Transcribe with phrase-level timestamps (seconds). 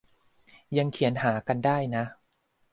[0.77, 2.03] ยังเขียนหากันได้นะ